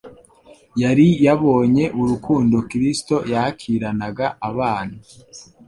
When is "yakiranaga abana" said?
3.33-4.97